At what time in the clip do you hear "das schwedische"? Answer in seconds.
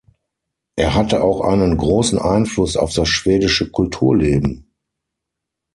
2.95-3.69